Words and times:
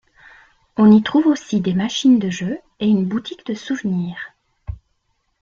On 0.77 0.89
y 0.89 1.03
trouve 1.03 1.27
aussi 1.27 1.61
des 1.61 1.75
machines 1.75 2.17
de 2.17 2.31
jeux 2.31 2.57
et 2.79 2.87
une 2.87 3.05
boutique 3.05 3.45
de 3.45 3.53
souvenir. 3.53 4.17